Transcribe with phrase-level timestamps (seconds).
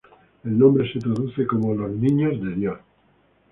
[0.45, 2.79] El nombre se traduce como "Los Niños de Dios".